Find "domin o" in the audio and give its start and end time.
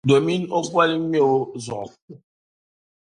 0.09-0.59